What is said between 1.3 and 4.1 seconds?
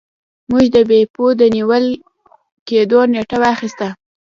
د نیول کیدو نیټه واخیسته.